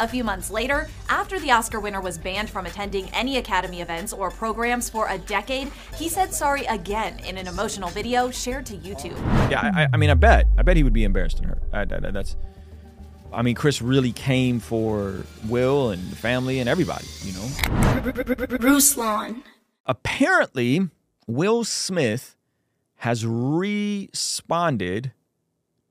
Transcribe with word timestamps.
A 0.00 0.06
few 0.06 0.22
months 0.22 0.48
later, 0.48 0.86
after 1.08 1.40
the 1.40 1.50
Oscar 1.50 1.80
winner 1.80 2.00
was 2.00 2.18
banned 2.18 2.48
from 2.48 2.66
attending 2.66 3.08
any 3.10 3.38
Academy 3.38 3.80
events 3.80 4.12
or 4.12 4.30
programs 4.30 4.88
for 4.88 5.08
a 5.08 5.18
decade, 5.18 5.72
he 5.96 6.08
said 6.08 6.32
sorry 6.32 6.64
again 6.66 7.18
in 7.26 7.36
an 7.36 7.48
emotional 7.48 7.90
video 7.90 8.30
shared 8.30 8.64
to 8.66 8.76
YouTube. 8.76 9.18
Yeah, 9.50 9.60
I, 9.74 9.88
I 9.92 9.96
mean, 9.96 10.10
I 10.10 10.14
bet, 10.14 10.46
I 10.56 10.62
bet 10.62 10.76
he 10.76 10.84
would 10.84 10.92
be 10.92 11.02
embarrassed 11.02 11.40
and 11.40 11.46
hurt. 11.46 11.62
I, 11.72 11.80
I, 11.80 12.10
that's, 12.12 12.36
I 13.32 13.42
mean, 13.42 13.56
Chris 13.56 13.82
really 13.82 14.12
came 14.12 14.60
for 14.60 15.24
Will 15.48 15.90
and 15.90 16.12
the 16.12 16.16
family 16.16 16.60
and 16.60 16.68
everybody, 16.68 17.06
you 17.24 17.32
know. 17.32 17.48
Bruce 18.58 18.96
Lawn. 18.96 19.42
Apparently, 19.84 20.88
Will 21.26 21.64
Smith 21.64 22.36
has 22.98 23.26
responded 23.26 25.10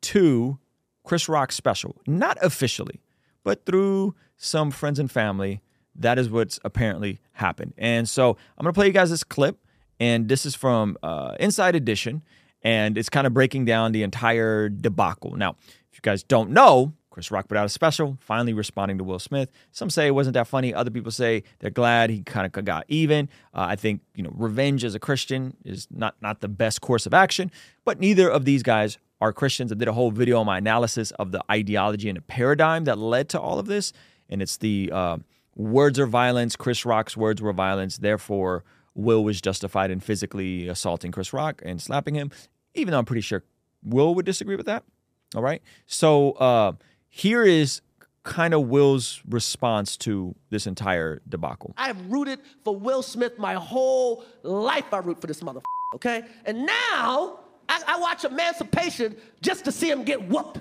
to 0.02 0.60
Chris 1.04 1.28
Rock's 1.28 1.56
special, 1.56 1.98
not 2.08 2.38
officially, 2.42 3.02
but 3.48 3.66
through 3.66 4.14
some 4.36 4.72
friends 4.72 5.00
and 5.00 5.10
family. 5.10 5.62
That 5.96 6.20
is 6.20 6.30
what's 6.30 6.60
apparently 6.66 7.22
happened. 7.32 7.74
And 7.78 8.08
so 8.10 8.36
I'm 8.58 8.66
to 8.66 8.74
play 8.74 8.88
you 8.88 8.92
guys 8.92 9.10
this 9.10 9.24
clip. 9.24 9.58
And 10.02 10.28
this 10.28 10.46
is 10.46 10.54
from 10.54 10.98
uh, 11.02 11.36
Inside 11.40 11.74
Edition. 11.74 12.24
And 12.62 12.98
it's 12.98 13.08
kind 13.08 13.26
of 13.26 13.34
breaking 13.34 13.64
down 13.64 13.94
the 13.94 14.04
entire 14.04 14.68
debacle. 14.68 15.38
Now, 15.38 15.56
if 15.90 15.94
you 15.98 16.02
guys 16.02 16.24
don't 16.24 16.50
know, 16.50 16.92
Chris 17.10 17.32
Rock 17.32 17.48
put 17.48 17.58
out 17.58 17.66
a 17.66 17.70
special, 17.70 18.18
finally 18.20 18.52
responding 18.52 18.98
to 18.98 19.06
Will 19.06 19.18
Smith. 19.18 19.50
Some 19.72 19.90
say 19.90 20.08
it 20.08 20.12
wasn't 20.12 20.34
that 20.34 20.48
funny. 20.48 20.74
Other 20.74 20.92
people 20.92 21.14
say 21.14 21.44
they're 21.60 21.72
glad 21.72 22.10
he 22.10 22.24
kind 22.24 22.46
of 22.46 22.66
got 22.66 22.84
even. 22.90 23.30
Uh, 23.54 23.68
I 23.70 23.78
think 23.78 24.02
you 24.14 24.24
know 24.24 24.32
revenge 24.36 24.84
as 24.84 24.94
a 24.94 25.00
Christian 25.00 25.56
is 25.64 25.88
not 25.90 26.16
not 26.22 26.42
the 26.42 26.50
best 26.50 26.82
course 26.82 27.06
of 27.06 27.14
action. 27.14 27.50
But 27.86 28.00
neither 28.02 28.30
of 28.30 28.44
these 28.44 28.62
guys 28.62 29.00
are 29.20 29.34
Christians. 29.34 29.72
I 29.72 29.76
did 29.76 29.88
a 29.88 29.94
whole 29.94 30.12
video 30.12 30.40
on 30.40 30.46
my 30.46 30.58
analysis 30.58 31.12
of 31.12 31.32
the 31.32 31.44
ideology 31.50 32.10
and 32.10 32.18
the 32.18 32.22
paradigm 32.22 32.86
that 32.86 32.98
led 32.98 33.30
to 33.30 33.40
all 33.40 33.60
of 33.60 33.66
this, 33.66 33.94
and 34.30 34.42
it's 34.42 34.58
the 34.58 34.92
uh, 34.94 35.18
words 35.56 36.00
are 36.00 36.08
violence. 36.08 36.56
Chris 36.56 36.86
Rock's 36.86 37.18
words 37.18 37.42
were 37.42 37.54
violence. 37.54 37.98
Therefore, 37.98 38.64
Will 38.96 39.24
was 39.24 39.42
justified 39.42 39.92
in 39.92 40.00
physically 40.00 40.68
assaulting 40.68 41.12
Chris 41.12 41.34
Rock 41.34 41.62
and 41.66 41.82
slapping 41.82 42.16
him. 42.16 42.32
Even 42.76 42.92
though 42.92 43.00
I'm 43.00 43.06
pretty 43.06 43.22
sure 43.22 43.44
Will 43.84 44.14
would 44.16 44.26
disagree 44.26 44.56
with 44.56 44.66
that. 44.68 44.84
All 45.36 45.42
right. 45.42 45.62
So. 45.86 46.32
Uh, 46.34 46.74
here 47.10 47.44
is 47.44 47.82
kind 48.24 48.54
of 48.54 48.68
Will's 48.68 49.22
response 49.28 49.98
to 49.98 50.36
this 50.50 50.68
entire 50.68 51.22
debacle. 51.28 51.74
I 51.78 51.88
have 51.88 52.12
rooted 52.12 52.40
for 52.64 52.76
Will 52.76 53.02
Smith 53.02 53.40
my 53.40 53.56
whole 53.56 54.24
life. 54.44 54.94
I 54.94 54.98
root 54.98 55.20
for 55.20 55.28
this 55.28 55.42
motherfucker, 55.42 55.64
okay? 55.96 56.24
And 56.46 56.66
now 56.66 57.40
I, 57.70 57.82
I 57.88 58.00
watch 58.00 58.24
Emancipation 58.24 59.16
just 59.42 59.66
to 59.66 59.72
see 59.72 59.90
him 59.90 60.04
get 60.04 60.28
whooped. 60.28 60.60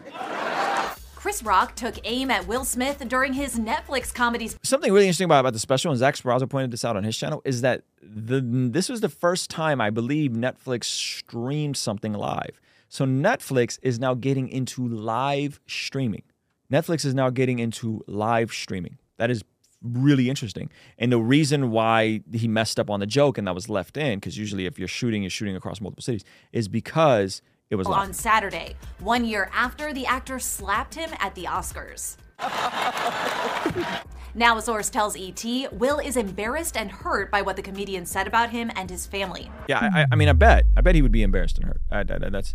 Chris 1.14 1.42
Rock 1.42 1.74
took 1.74 1.94
aim 2.04 2.30
at 2.30 2.46
Will 2.46 2.64
Smith 2.64 3.02
during 3.08 3.32
his 3.32 3.58
Netflix 3.58 4.14
comedies. 4.14 4.56
Something 4.62 4.92
really 4.92 5.06
interesting 5.06 5.24
about, 5.24 5.40
about 5.40 5.54
the 5.54 5.58
special, 5.58 5.90
and 5.90 5.98
Zach 5.98 6.14
Sparazzo 6.14 6.48
pointed 6.48 6.70
this 6.70 6.84
out 6.84 6.96
on 6.96 7.02
his 7.02 7.16
channel, 7.16 7.42
is 7.44 7.62
that 7.62 7.82
the 8.00 8.40
this 8.40 8.88
was 8.88 9.00
the 9.00 9.08
first 9.08 9.50
time 9.50 9.80
I 9.80 9.90
believe 9.90 10.32
Netflix 10.32 10.84
streamed 10.84 11.76
something 11.76 12.12
live. 12.12 12.60
So 12.88 13.04
Netflix 13.04 13.78
is 13.82 13.98
now 13.98 14.14
getting 14.14 14.48
into 14.48 14.86
live 14.86 15.58
streaming. 15.66 16.22
Netflix 16.70 17.04
is 17.04 17.14
now 17.14 17.30
getting 17.30 17.58
into 17.58 18.04
live 18.06 18.52
streaming. 18.52 18.98
That 19.16 19.30
is 19.30 19.42
really 19.92 20.28
interesting. 20.28 20.70
And 20.98 21.12
the 21.12 21.20
reason 21.20 21.70
why 21.70 22.22
he 22.32 22.48
messed 22.48 22.78
up 22.78 22.90
on 22.90 23.00
the 23.00 23.06
joke 23.06 23.38
and 23.38 23.46
that 23.46 23.54
was 23.54 23.68
left 23.68 23.96
in, 23.96 24.18
because 24.18 24.38
usually 24.38 24.66
if 24.66 24.78
you're 24.78 24.88
shooting, 24.88 25.22
you're 25.22 25.30
shooting 25.30 25.56
across 25.56 25.80
multiple 25.80 26.02
cities, 26.02 26.24
is 26.52 26.68
because 26.68 27.42
it 27.70 27.76
was 27.76 27.86
on 27.86 28.08
live. 28.08 28.16
Saturday, 28.16 28.76
one 29.00 29.24
year 29.24 29.50
after 29.52 29.92
the 29.92 30.06
actor 30.06 30.38
slapped 30.38 30.94
him 30.94 31.10
at 31.18 31.34
the 31.34 31.44
Oscars. 31.44 32.16
now, 34.34 34.58
a 34.58 34.62
source 34.62 34.90
tells 34.90 35.16
ET 35.16 35.44
Will 35.72 35.98
is 35.98 36.16
embarrassed 36.16 36.76
and 36.76 36.90
hurt 36.90 37.30
by 37.30 37.40
what 37.40 37.56
the 37.56 37.62
comedian 37.62 38.04
said 38.04 38.26
about 38.26 38.50
him 38.50 38.70
and 38.76 38.90
his 38.90 39.06
family. 39.06 39.50
Yeah, 39.68 39.88
I, 39.92 40.06
I 40.12 40.16
mean, 40.16 40.28
I 40.28 40.34
bet, 40.34 40.66
I 40.76 40.82
bet 40.82 40.94
he 40.94 41.02
would 41.02 41.12
be 41.12 41.22
embarrassed 41.22 41.58
and 41.58 41.66
hurt. 41.66 41.80
I, 41.90 42.00
I, 42.00 42.28
that's 42.28 42.54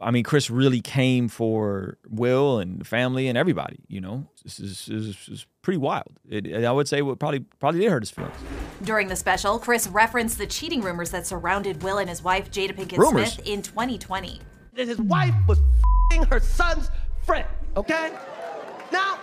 I 0.00 0.10
mean, 0.10 0.24
Chris 0.24 0.50
really 0.50 0.82
came 0.82 1.28
for 1.28 1.96
Will 2.08 2.58
and 2.58 2.86
family 2.86 3.28
and 3.28 3.38
everybody. 3.38 3.78
You 3.88 4.02
know, 4.02 4.26
this 4.44 4.60
is, 4.60 4.86
this 4.86 5.28
is 5.28 5.46
pretty 5.62 5.78
wild. 5.78 6.12
It, 6.28 6.64
I 6.64 6.70
would 6.70 6.86
say 6.86 6.98
it 7.00 7.18
probably 7.18 7.40
probably 7.60 7.80
did 7.80 7.90
hurt 7.90 8.02
his 8.02 8.10
feelings. 8.10 8.36
During 8.82 9.08
the 9.08 9.16
special, 9.16 9.58
Chris 9.58 9.88
referenced 9.88 10.36
the 10.36 10.46
cheating 10.46 10.82
rumors 10.82 11.10
that 11.12 11.26
surrounded 11.26 11.82
Will 11.82 11.98
and 11.98 12.10
his 12.10 12.22
wife 12.22 12.50
Jada 12.50 12.76
Pinkett 12.76 12.98
rumors. 12.98 13.34
Smith 13.34 13.46
in 13.46 13.62
2020. 13.62 14.40
That 14.74 14.88
his 14.88 14.98
wife 14.98 15.34
was 15.48 15.60
her 16.30 16.40
son's 16.40 16.90
friend. 17.24 17.46
Okay. 17.76 18.12
Now, 18.92 19.18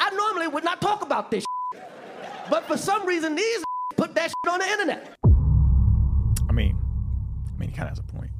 I 0.00 0.10
normally 0.10 0.48
would 0.48 0.64
not 0.64 0.80
talk 0.80 1.02
about 1.02 1.30
this, 1.30 1.44
but 2.50 2.64
for 2.64 2.76
some 2.76 3.06
reason 3.06 3.36
these 3.36 3.64
put 3.96 4.14
that 4.16 4.30
shit 4.30 4.52
on 4.52 4.58
the 4.58 4.66
internet. 4.66 5.16
I 6.48 6.52
mean, 6.52 6.76
I 7.54 7.58
mean, 7.58 7.70
he 7.70 7.76
kind 7.76 7.88
of 7.88 7.96
has 7.96 7.98
a 7.98 8.02
point 8.02 8.30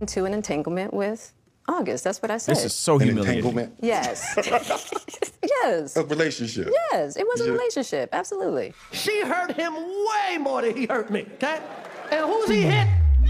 into 0.00 0.24
an 0.24 0.34
entanglement 0.34 0.92
with 0.92 1.32
August. 1.68 2.04
That's 2.04 2.20
what 2.20 2.30
I 2.30 2.38
said. 2.38 2.56
This 2.56 2.64
is 2.64 2.74
so 2.74 2.98
humiliating. 2.98 3.38
entanglement? 3.38 3.74
Yes. 3.80 4.34
yes. 5.42 5.96
A 5.96 6.04
relationship. 6.04 6.68
Yes, 6.92 7.16
it 7.16 7.26
was 7.26 7.40
a 7.40 7.44
Yeah. 7.46 7.52
relationship. 7.52 8.10
Absolutely. 8.12 8.74
She 8.92 9.22
hurt 9.22 9.52
him 9.56 9.74
way 9.74 10.38
more 10.38 10.62
than 10.62 10.76
he 10.76 10.86
hurt 10.86 11.10
me. 11.10 11.26
Okay. 11.34 11.60
And 12.10 12.26
who's 12.26 12.50
he 12.50 12.62
hit? 12.62 12.86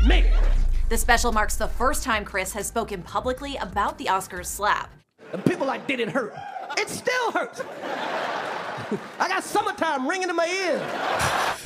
Me. 0.07 0.25
The 0.89 0.99
special 0.99 1.33
marks 1.33 1.57
the 1.57 1.69
first 1.69 2.03
time 2.03 2.25
Chris 2.25 2.53
has 2.53 2.67
spoken 2.67 3.03
publicly 3.03 3.57
about 3.57 3.97
the 3.99 4.07
Oscars 4.07 4.47
slap. 4.47 4.91
And 5.33 5.45
people 5.45 5.67
like, 5.67 5.87
did 5.87 6.01
it 6.01 6.09
hurt? 6.11 6.35
It 6.77 6.89
still 6.89 7.31
hurts. 7.33 7.63
I 9.19 9.29
got 9.29 9.43
summertime 9.43 10.07
ringing 10.09 10.29
in 10.29 10.37
my 10.37 10.47
ears. 10.47 10.83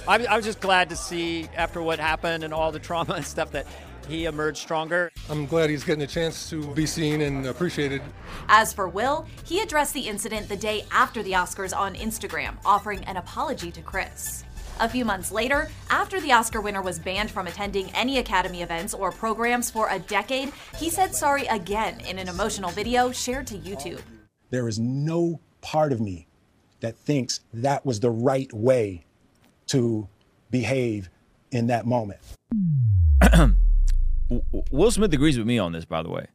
I, 0.06 0.24
I 0.30 0.36
was 0.36 0.44
just 0.44 0.60
glad 0.60 0.88
to 0.90 0.96
see 0.96 1.48
after 1.56 1.82
what 1.82 1.98
happened 1.98 2.44
and 2.44 2.54
all 2.54 2.70
the 2.72 2.78
trauma 2.78 3.14
and 3.14 3.24
stuff 3.24 3.50
that 3.52 3.66
he 4.08 4.24
emerged 4.24 4.58
stronger. 4.58 5.10
I'm 5.28 5.46
glad 5.46 5.70
he's 5.70 5.84
getting 5.84 6.02
a 6.02 6.06
chance 6.06 6.48
to 6.50 6.66
be 6.74 6.86
seen 6.86 7.20
and 7.20 7.46
appreciated. 7.46 8.02
As 8.48 8.72
for 8.72 8.88
Will, 8.88 9.26
he 9.44 9.60
addressed 9.60 9.94
the 9.94 10.08
incident 10.08 10.48
the 10.48 10.56
day 10.56 10.86
after 10.90 11.22
the 11.22 11.32
Oscars 11.32 11.76
on 11.76 11.94
Instagram, 11.94 12.56
offering 12.64 13.04
an 13.04 13.16
apology 13.18 13.70
to 13.72 13.82
Chris. 13.82 14.44
A 14.80 14.88
few 14.88 15.04
months 15.04 15.32
later, 15.32 15.68
after 15.90 16.20
the 16.20 16.32
Oscar 16.32 16.60
winner 16.60 16.80
was 16.80 16.98
banned 16.98 17.30
from 17.30 17.46
attending 17.46 17.90
any 17.90 18.18
Academy 18.18 18.62
events 18.62 18.94
or 18.94 19.10
programs 19.10 19.70
for 19.70 19.88
a 19.90 19.98
decade, 19.98 20.52
he 20.76 20.88
said 20.88 21.14
sorry 21.14 21.46
again 21.46 22.00
in 22.00 22.18
an 22.18 22.28
emotional 22.28 22.70
video 22.70 23.10
shared 23.10 23.46
to 23.48 23.58
YouTube. 23.58 24.00
There 24.50 24.68
is 24.68 24.78
no 24.78 25.40
part 25.60 25.92
of 25.92 26.00
me 26.00 26.28
that 26.80 26.96
thinks 26.96 27.40
that 27.52 27.84
was 27.84 28.00
the 28.00 28.10
right 28.10 28.52
way 28.52 29.04
to 29.66 30.08
behave 30.50 31.10
in 31.50 31.66
that 31.66 31.84
moment. 31.84 32.20
Will 34.70 34.90
Smith 34.90 35.12
agrees 35.12 35.38
with 35.38 35.46
me 35.46 35.58
on 35.58 35.72
this, 35.72 35.84
by 35.84 36.02
the 36.02 36.10
way. 36.10 36.26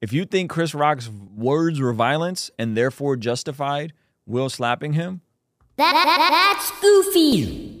If 0.00 0.12
you 0.12 0.24
think 0.24 0.50
Chris 0.50 0.74
Rock's 0.74 1.08
words 1.08 1.80
were 1.80 1.92
violence 1.92 2.50
and 2.58 2.76
therefore 2.76 3.16
justified 3.16 3.92
Will 4.26 4.48
slapping 4.48 4.92
him, 4.94 5.20
That, 5.76 5.92
that, 5.92 6.56
that's 6.56 6.80
goofy. 6.80 7.76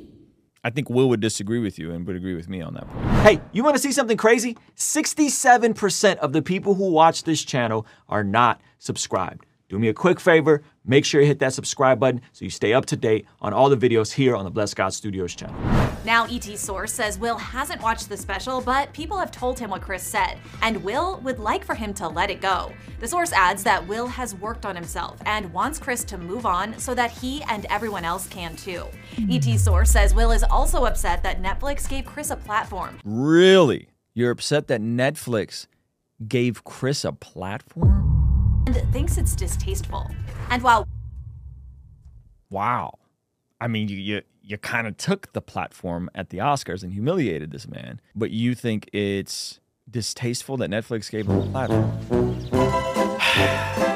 I 0.62 0.70
think 0.70 0.90
Will 0.90 1.08
would 1.08 1.20
disagree 1.20 1.60
with 1.60 1.78
you 1.78 1.92
and 1.92 2.04
would 2.06 2.16
agree 2.16 2.34
with 2.34 2.48
me 2.48 2.60
on 2.60 2.74
that 2.74 2.88
point. 2.88 3.06
Hey, 3.20 3.40
you 3.52 3.62
want 3.62 3.76
to 3.76 3.82
see 3.82 3.92
something 3.92 4.16
crazy? 4.16 4.56
67% 4.76 6.16
of 6.16 6.32
the 6.32 6.42
people 6.42 6.74
who 6.74 6.90
watch 6.90 7.22
this 7.22 7.44
channel 7.44 7.86
are 8.08 8.24
not 8.24 8.60
subscribed. 8.78 9.45
Do 9.68 9.80
me 9.80 9.88
a 9.88 9.94
quick 9.94 10.20
favor, 10.20 10.62
make 10.84 11.04
sure 11.04 11.20
you 11.20 11.26
hit 11.26 11.40
that 11.40 11.52
subscribe 11.52 11.98
button 11.98 12.20
so 12.32 12.44
you 12.44 12.50
stay 12.50 12.72
up 12.72 12.86
to 12.86 12.96
date 12.96 13.26
on 13.40 13.52
all 13.52 13.68
the 13.68 13.76
videos 13.76 14.12
here 14.12 14.36
on 14.36 14.44
the 14.44 14.50
Bless 14.50 14.74
God 14.74 14.94
Studios 14.94 15.34
channel. 15.34 15.56
Now, 16.04 16.24
ET 16.26 16.44
Source 16.56 16.92
says 16.92 17.18
Will 17.18 17.36
hasn't 17.36 17.82
watched 17.82 18.08
the 18.08 18.16
special, 18.16 18.60
but 18.60 18.92
people 18.92 19.18
have 19.18 19.32
told 19.32 19.58
him 19.58 19.70
what 19.70 19.82
Chris 19.82 20.04
said, 20.04 20.38
and 20.62 20.84
Will 20.84 21.18
would 21.24 21.40
like 21.40 21.64
for 21.64 21.74
him 21.74 21.92
to 21.94 22.06
let 22.06 22.30
it 22.30 22.40
go. 22.40 22.72
The 23.00 23.08
source 23.08 23.32
adds 23.32 23.64
that 23.64 23.84
Will 23.88 24.06
has 24.06 24.36
worked 24.36 24.64
on 24.64 24.76
himself 24.76 25.18
and 25.26 25.52
wants 25.52 25.80
Chris 25.80 26.04
to 26.04 26.16
move 26.16 26.46
on 26.46 26.78
so 26.78 26.94
that 26.94 27.10
he 27.10 27.42
and 27.48 27.66
everyone 27.66 28.04
else 28.04 28.28
can 28.28 28.54
too. 28.54 28.86
ET 29.28 29.58
Source 29.58 29.90
says 29.90 30.14
Will 30.14 30.30
is 30.30 30.44
also 30.44 30.84
upset 30.84 31.24
that 31.24 31.42
Netflix 31.42 31.88
gave 31.88 32.04
Chris 32.04 32.30
a 32.30 32.36
platform. 32.36 33.00
Really? 33.04 33.88
You're 34.14 34.30
upset 34.30 34.68
that 34.68 34.80
Netflix 34.80 35.66
gave 36.28 36.62
Chris 36.62 37.04
a 37.04 37.12
platform? 37.12 38.05
And 38.66 38.92
thinks 38.92 39.16
it's 39.16 39.34
distasteful. 39.34 40.10
And 40.50 40.62
while 40.62 40.86
Wow. 42.50 42.98
I 43.60 43.68
mean, 43.68 43.88
you 43.88 43.96
you, 43.96 44.22
you 44.42 44.58
kind 44.58 44.86
of 44.86 44.96
took 44.96 45.32
the 45.32 45.40
platform 45.40 46.10
at 46.14 46.30
the 46.30 46.38
Oscars 46.38 46.82
and 46.82 46.92
humiliated 46.92 47.50
this 47.50 47.66
man, 47.66 48.00
but 48.14 48.30
you 48.30 48.54
think 48.54 48.88
it's 48.92 49.60
distasteful 49.90 50.56
that 50.58 50.70
Netflix 50.70 51.10
gave 51.10 51.26
him 51.26 51.38
a 51.38 51.46
platform? 51.50 51.92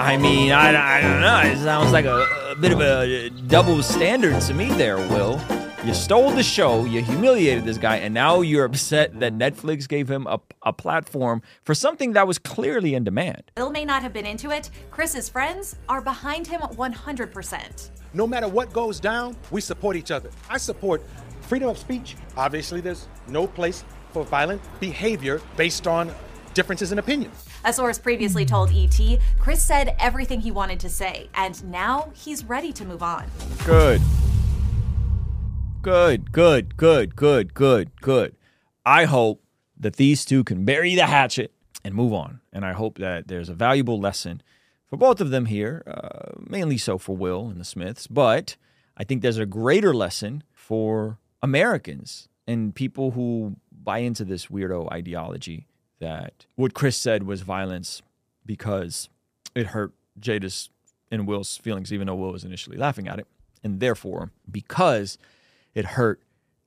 I 0.00 0.16
mean, 0.16 0.52
I, 0.52 0.98
I 0.98 1.00
don't 1.02 1.20
know. 1.20 1.40
It 1.52 1.58
sounds 1.62 1.92
like 1.92 2.06
a, 2.06 2.26
a 2.50 2.56
bit 2.56 2.72
of 2.72 2.80
a 2.80 3.26
uh, 3.26 3.30
double 3.46 3.82
standard 3.82 4.40
to 4.42 4.54
me 4.54 4.70
there, 4.70 4.96
Will. 4.96 5.38
You 5.84 5.94
stole 5.94 6.32
the 6.32 6.42
show, 6.42 6.84
you 6.84 7.02
humiliated 7.02 7.64
this 7.64 7.78
guy, 7.78 7.98
and 7.98 8.12
now 8.12 8.40
you're 8.40 8.64
upset 8.64 9.20
that 9.20 9.32
Netflix 9.32 9.86
gave 9.88 10.10
him 10.10 10.26
a, 10.26 10.40
a 10.64 10.72
platform 10.72 11.40
for 11.62 11.72
something 11.72 12.14
that 12.14 12.26
was 12.26 12.36
clearly 12.36 12.94
in 12.94 13.04
demand. 13.04 13.52
Bill 13.54 13.70
may 13.70 13.84
not 13.84 14.02
have 14.02 14.12
been 14.12 14.26
into 14.26 14.50
it. 14.50 14.70
Chris's 14.90 15.28
friends 15.28 15.76
are 15.88 16.00
behind 16.00 16.48
him 16.48 16.60
100%. 16.60 17.90
No 18.12 18.26
matter 18.26 18.48
what 18.48 18.72
goes 18.72 18.98
down, 18.98 19.36
we 19.52 19.60
support 19.60 19.94
each 19.94 20.10
other. 20.10 20.30
I 20.50 20.58
support 20.58 21.00
freedom 21.42 21.68
of 21.68 21.78
speech. 21.78 22.16
Obviously, 22.36 22.80
there's 22.80 23.06
no 23.28 23.46
place 23.46 23.84
for 24.12 24.24
violent 24.24 24.60
behavior 24.80 25.40
based 25.56 25.86
on 25.86 26.12
differences 26.54 26.90
in 26.90 26.98
opinion. 26.98 27.30
A 27.64 27.72
source 27.72 28.00
previously 28.00 28.44
told 28.44 28.72
ET, 28.74 28.98
Chris 29.38 29.62
said 29.62 29.94
everything 30.00 30.40
he 30.40 30.50
wanted 30.50 30.80
to 30.80 30.88
say, 30.88 31.30
and 31.34 31.62
now 31.70 32.10
he's 32.16 32.44
ready 32.44 32.72
to 32.72 32.84
move 32.84 33.04
on. 33.04 33.26
Good. 33.64 34.02
Good, 35.88 36.32
good, 36.32 36.76
good, 36.76 37.16
good, 37.16 37.54
good, 37.54 37.98
good. 38.02 38.36
I 38.84 39.06
hope 39.06 39.42
that 39.80 39.96
these 39.96 40.26
two 40.26 40.44
can 40.44 40.66
bury 40.66 40.94
the 40.94 41.06
hatchet 41.06 41.50
and 41.82 41.94
move 41.94 42.12
on. 42.12 42.42
And 42.52 42.66
I 42.66 42.74
hope 42.74 42.98
that 42.98 43.28
there's 43.28 43.48
a 43.48 43.54
valuable 43.54 43.98
lesson 43.98 44.42
for 44.84 44.98
both 44.98 45.18
of 45.22 45.30
them 45.30 45.46
here, 45.46 45.82
uh, 45.86 46.32
mainly 46.46 46.76
so 46.76 46.98
for 46.98 47.16
Will 47.16 47.48
and 47.48 47.58
the 47.58 47.64
Smiths. 47.64 48.06
But 48.06 48.56
I 48.98 49.04
think 49.04 49.22
there's 49.22 49.38
a 49.38 49.46
greater 49.46 49.94
lesson 49.94 50.44
for 50.52 51.16
Americans 51.42 52.28
and 52.46 52.74
people 52.74 53.12
who 53.12 53.56
buy 53.72 54.00
into 54.00 54.26
this 54.26 54.48
weirdo 54.48 54.92
ideology 54.92 55.68
that 56.00 56.44
what 56.54 56.74
Chris 56.74 56.98
said 56.98 57.22
was 57.22 57.40
violence 57.40 58.02
because 58.44 59.08
it 59.54 59.68
hurt 59.68 59.92
Jada's 60.20 60.68
and 61.10 61.26
Will's 61.26 61.56
feelings, 61.56 61.94
even 61.94 62.08
though 62.08 62.14
Will 62.14 62.32
was 62.32 62.44
initially 62.44 62.76
laughing 62.76 63.08
at 63.08 63.18
it. 63.18 63.26
And 63.64 63.80
therefore, 63.80 64.32
because 64.50 65.16
it 65.74 65.84
hurt 65.84 66.20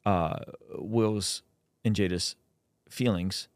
uh, 0.05 0.39
Will's 0.75 1.43
and 1.83 1.95
Jada's 1.95 2.35
feelings, 2.89 3.47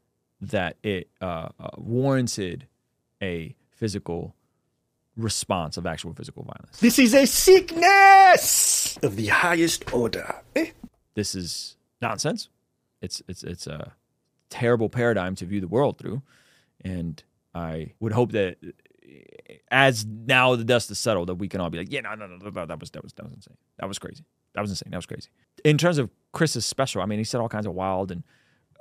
that 0.42 0.78
it 0.84 1.10
uh, 1.22 1.50
uh, 1.60 1.70
warranted 1.78 2.68
a 3.22 3.56
physical 3.70 4.36
response 5.18 5.78
of 5.78 5.86
actual 5.86 6.14
physical 6.14 6.44
violence. 6.44 6.78
This 6.80 7.00
is 7.00 7.14
a 7.14 7.26
sickness 7.26 8.98
of 9.02 9.16
the 9.16 9.28
highest 9.28 9.94
order. 9.94 10.42
Eh? 10.56 10.72
This 11.14 11.36
is 11.36 11.78
nonsense. 12.02 12.50
It's 13.02 13.22
it's 13.28 13.44
it's 13.44 13.68
a 13.68 13.94
terrible 14.50 14.90
paradigm 14.90 15.36
to 15.36 15.46
view 15.46 15.62
the 15.62 15.68
world 15.68 15.98
through, 15.98 16.22
and 16.84 17.24
I 17.54 17.94
would 18.00 18.12
hope 18.12 18.32
that 18.34 18.58
as 19.72 20.06
now 20.06 20.56
the 20.56 20.64
dust 20.64 20.92
is 20.92 21.00
settled, 21.00 21.30
that 21.30 21.36
we 21.36 21.48
can 21.48 21.62
all 21.62 21.70
be 21.70 21.78
like, 21.78 21.92
yeah, 21.92 22.02
no, 22.02 22.16
no, 22.16 22.28
no, 22.28 22.50
no, 22.50 22.66
that 22.66 22.80
was 22.80 22.92
that 22.92 23.04
was 23.04 23.14
that 23.14 23.26
was 23.26 23.34
insane. 23.34 23.58
That 23.78 23.88
was 23.88 24.00
crazy. 24.00 24.24
That 24.56 24.62
was 24.62 24.72
insane. 24.72 24.90
That 24.92 24.98
was 24.98 25.06
crazy. 25.06 25.30
In 25.64 25.78
terms 25.78 25.98
of 25.98 26.10
Chris's 26.32 26.66
special, 26.66 27.02
I 27.02 27.06
mean, 27.06 27.20
he 27.20 27.24
said 27.24 27.40
all 27.40 27.50
kinds 27.50 27.68
of 27.68 27.74
wild 27.74 28.12
and 28.12 28.24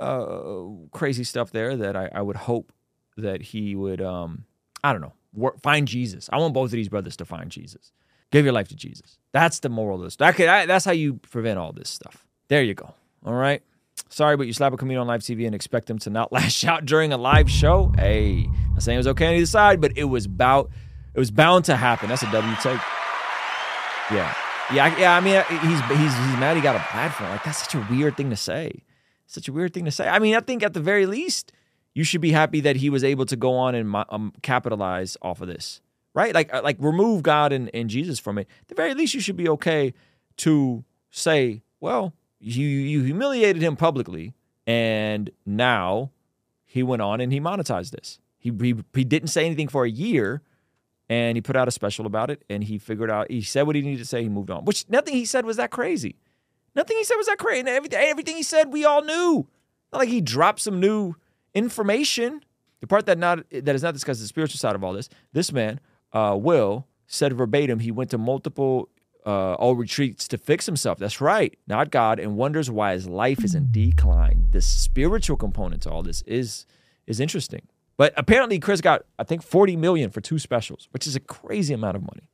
uh, 0.00 0.64
crazy 0.92 1.24
stuff 1.24 1.50
there 1.50 1.76
that 1.76 1.96
I, 1.96 2.08
I 2.14 2.22
would 2.22 2.36
hope 2.36 2.72
that 3.16 3.42
he 3.42 3.74
would, 3.76 4.00
um, 4.00 4.44
I 4.82 4.92
don't 4.92 5.02
know, 5.02 5.12
work, 5.32 5.60
find 5.60 5.86
Jesus. 5.86 6.28
I 6.32 6.38
want 6.38 6.54
both 6.54 6.66
of 6.66 6.72
these 6.72 6.88
brothers 6.88 7.16
to 7.18 7.24
find 7.24 7.50
Jesus. 7.50 7.92
Give 8.30 8.44
your 8.44 8.54
life 8.54 8.68
to 8.68 8.76
Jesus. 8.76 9.18
That's 9.32 9.60
the 9.60 9.68
moral 9.68 9.98
of 9.98 10.04
this. 10.04 10.16
That 10.16 10.34
could, 10.34 10.46
that, 10.46 10.66
that's 10.66 10.84
how 10.84 10.92
you 10.92 11.14
prevent 11.14 11.58
all 11.58 11.72
this 11.72 11.90
stuff. 11.90 12.26
There 12.48 12.62
you 12.62 12.74
go. 12.74 12.94
All 13.24 13.34
right. 13.34 13.62
Sorry, 14.08 14.36
but 14.36 14.46
you 14.46 14.52
slap 14.52 14.72
a 14.72 14.76
comedian 14.76 15.00
on 15.00 15.06
live 15.06 15.20
TV 15.20 15.46
and 15.46 15.54
expect 15.54 15.86
them 15.86 15.98
to 16.00 16.10
not 16.10 16.32
lash 16.32 16.64
out 16.64 16.84
during 16.84 17.12
a 17.12 17.16
live 17.16 17.50
show. 17.50 17.92
Hey, 17.96 18.48
I'm 18.72 18.80
saying 18.80 18.96
it 18.96 18.98
was 18.98 19.06
okay 19.08 19.26
on 19.26 19.34
either 19.34 19.46
side, 19.46 19.80
but 19.80 19.96
it 19.96 20.04
was 20.04 20.26
about 20.26 20.70
it 21.14 21.18
was 21.18 21.30
bound 21.30 21.64
to 21.66 21.76
happen. 21.76 22.08
That's 22.08 22.22
a 22.22 22.30
W 22.30 22.56
take. 22.60 22.80
Yeah, 24.10 24.34
yeah, 24.72 24.98
yeah. 24.98 25.16
I 25.16 25.20
mean, 25.20 25.42
he's 25.48 25.80
he's 25.98 26.16
he's 26.16 26.38
mad 26.38 26.56
he 26.56 26.62
got 26.62 26.76
a 26.76 26.84
platform. 26.90 27.30
Like 27.30 27.44
that's 27.44 27.58
such 27.58 27.74
a 27.74 27.86
weird 27.90 28.16
thing 28.16 28.30
to 28.30 28.36
say. 28.36 28.82
Such 29.26 29.48
a 29.48 29.52
weird 29.52 29.74
thing 29.74 29.84
to 29.84 29.90
say. 29.90 30.08
I 30.08 30.18
mean, 30.18 30.34
I 30.34 30.40
think 30.40 30.62
at 30.62 30.74
the 30.74 30.80
very 30.80 31.06
least, 31.06 31.52
you 31.94 32.04
should 32.04 32.20
be 32.20 32.32
happy 32.32 32.60
that 32.60 32.76
he 32.76 32.90
was 32.90 33.04
able 33.04 33.26
to 33.26 33.36
go 33.36 33.54
on 33.54 33.74
and 33.74 33.94
um, 34.10 34.32
capitalize 34.42 35.16
off 35.22 35.40
of 35.40 35.48
this, 35.48 35.80
right? 36.14 36.34
Like 36.34 36.52
like 36.62 36.76
remove 36.78 37.22
God 37.22 37.52
and, 37.52 37.70
and 37.74 37.90
Jesus 37.90 38.18
from 38.18 38.38
it. 38.38 38.48
At 38.62 38.68
the 38.68 38.74
very 38.74 38.94
least, 38.94 39.14
you 39.14 39.20
should 39.20 39.36
be 39.36 39.48
okay 39.50 39.94
to 40.38 40.84
say, 41.10 41.62
well, 41.80 42.14
you 42.40 42.66
you 42.66 43.02
humiliated 43.02 43.62
him 43.62 43.76
publicly, 43.76 44.34
and 44.66 45.30
now 45.44 46.10
he 46.64 46.82
went 46.82 47.02
on 47.02 47.20
and 47.20 47.32
he 47.32 47.40
monetized 47.40 47.90
this. 47.90 48.18
He 48.38 48.50
he, 48.50 48.74
he 48.94 49.04
didn't 49.04 49.28
say 49.28 49.46
anything 49.46 49.68
for 49.68 49.84
a 49.84 49.90
year 49.90 50.42
and 51.08 51.36
he 51.36 51.40
put 51.40 51.56
out 51.56 51.68
a 51.68 51.70
special 51.70 52.06
about 52.06 52.30
it 52.30 52.44
and 52.48 52.64
he 52.64 52.78
figured 52.78 53.10
out 53.10 53.30
he 53.30 53.42
said 53.42 53.62
what 53.62 53.76
he 53.76 53.82
needed 53.82 53.98
to 53.98 54.06
say 54.06 54.22
he 54.22 54.28
moved 54.28 54.50
on 54.50 54.64
which 54.64 54.88
nothing 54.88 55.14
he 55.14 55.24
said 55.24 55.44
was 55.44 55.56
that 55.56 55.70
crazy. 55.70 56.16
Nothing 56.74 56.96
he 56.96 57.04
said 57.04 57.16
was 57.16 57.26
that 57.26 57.38
crazy 57.38 57.68
everything, 57.68 58.00
everything 58.00 58.36
he 58.36 58.42
said 58.42 58.72
we 58.72 58.84
all 58.84 59.02
knew. 59.02 59.46
Not 59.92 59.98
like 60.00 60.08
he 60.08 60.20
dropped 60.20 60.60
some 60.60 60.80
new 60.80 61.14
information. 61.54 62.44
The 62.80 62.86
part 62.86 63.06
that 63.06 63.18
not 63.18 63.44
that 63.50 63.74
is 63.74 63.82
not 63.82 63.94
discussed 63.94 64.18
is 64.18 64.24
the 64.24 64.28
spiritual 64.28 64.58
side 64.58 64.74
of 64.74 64.82
all 64.82 64.92
this. 64.92 65.08
This 65.32 65.52
man 65.52 65.80
uh, 66.12 66.36
will 66.40 66.86
said 67.06 67.32
verbatim 67.32 67.78
he 67.80 67.90
went 67.90 68.10
to 68.10 68.18
multiple 68.18 68.88
uh, 69.24 69.54
all 69.54 69.74
retreats 69.74 70.28
to 70.28 70.38
fix 70.38 70.66
himself. 70.66 70.98
That's 70.98 71.20
right 71.20 71.56
not 71.66 71.90
god 71.90 72.18
and 72.18 72.36
wonders 72.36 72.70
why 72.70 72.92
his 72.92 73.06
life 73.06 73.44
is 73.44 73.54
in 73.54 73.68
decline. 73.70 74.48
The 74.50 74.60
spiritual 74.60 75.36
component 75.36 75.82
to 75.82 75.90
all 75.90 76.02
this 76.02 76.22
is 76.22 76.66
is 77.06 77.20
interesting 77.20 77.62
but 77.96 78.12
apparently, 78.16 78.58
Chris 78.58 78.80
got 78.80 79.04
I 79.18 79.24
think 79.24 79.42
forty 79.42 79.76
million 79.76 80.10
for 80.10 80.20
two 80.20 80.38
specials, 80.38 80.88
which 80.92 81.06
is 81.06 81.16
a 81.16 81.20
crazy 81.20 81.74
amount 81.74 81.96
of 81.96 82.02
money. 82.02 82.28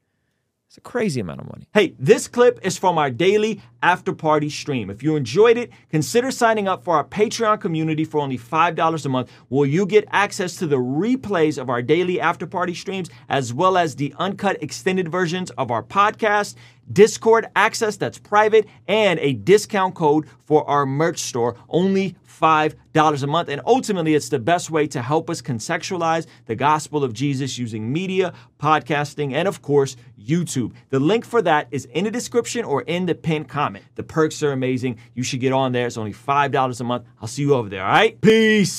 It's 0.70 0.76
a 0.76 0.82
crazy 0.82 1.18
amount 1.18 1.40
of 1.40 1.48
money. 1.48 1.66
Hey, 1.74 1.96
this 1.98 2.28
clip 2.28 2.60
is 2.62 2.78
from 2.78 2.96
our 2.96 3.10
daily 3.10 3.60
after 3.82 4.12
party 4.12 4.48
stream. 4.48 4.88
If 4.88 5.02
you 5.02 5.16
enjoyed 5.16 5.58
it, 5.58 5.72
consider 5.90 6.30
signing 6.30 6.68
up 6.68 6.84
for 6.84 6.94
our 6.94 7.02
Patreon 7.02 7.60
community 7.60 8.04
for 8.04 8.20
only 8.20 8.38
$5 8.38 9.04
a 9.04 9.08
month, 9.08 9.32
where 9.48 9.66
you 9.66 9.84
get 9.84 10.04
access 10.12 10.54
to 10.58 10.68
the 10.68 10.76
replays 10.76 11.60
of 11.60 11.68
our 11.68 11.82
daily 11.82 12.20
after 12.20 12.46
party 12.46 12.74
streams, 12.74 13.10
as 13.28 13.52
well 13.52 13.76
as 13.76 13.96
the 13.96 14.14
uncut 14.16 14.62
extended 14.62 15.10
versions 15.10 15.50
of 15.58 15.72
our 15.72 15.82
podcast, 15.82 16.54
Discord 16.92 17.48
access 17.56 17.96
that's 17.96 18.18
private, 18.18 18.68
and 18.86 19.18
a 19.18 19.32
discount 19.32 19.96
code 19.96 20.28
for 20.38 20.64
our 20.70 20.86
merch 20.86 21.18
store. 21.18 21.56
Only 21.68 22.14
$5 22.40 23.22
a 23.22 23.26
month. 23.26 23.48
And 23.48 23.60
ultimately, 23.66 24.14
it's 24.14 24.28
the 24.28 24.38
best 24.38 24.70
way 24.70 24.86
to 24.88 25.02
help 25.02 25.28
us 25.30 25.42
contextualize 25.42 26.26
the 26.46 26.54
gospel 26.54 27.04
of 27.04 27.12
Jesus 27.12 27.58
using 27.58 27.92
media, 27.92 28.32
podcasting, 28.58 29.32
and 29.32 29.48
of 29.48 29.62
course, 29.62 29.96
YouTube. 30.20 30.72
The 30.90 31.00
link 31.00 31.24
for 31.24 31.42
that 31.42 31.68
is 31.70 31.86
in 31.86 32.04
the 32.04 32.10
description 32.10 32.64
or 32.64 32.82
in 32.82 33.06
the 33.06 33.14
pinned 33.14 33.48
comment. 33.48 33.84
The 33.94 34.02
perks 34.02 34.42
are 34.42 34.52
amazing. 34.52 34.98
You 35.14 35.22
should 35.22 35.40
get 35.40 35.52
on 35.52 35.72
there. 35.72 35.86
It's 35.86 35.96
only 35.96 36.12
$5 36.12 36.80
a 36.80 36.84
month. 36.84 37.04
I'll 37.20 37.28
see 37.28 37.42
you 37.42 37.54
over 37.54 37.68
there, 37.68 37.84
all 37.84 37.92
right? 37.92 38.20
Peace. 38.20 38.68